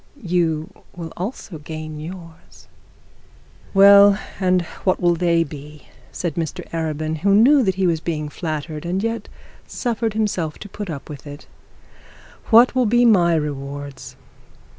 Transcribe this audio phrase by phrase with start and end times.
[0.23, 2.67] You will also gain yours.'
[3.71, 8.27] 'Well, and what will they be?' said Mr Arabin, who knew that he was being
[8.27, 9.29] flattered, and yet
[9.67, 11.45] suffered himself to put up with it.
[12.49, 14.15] 'What will be my rewards?'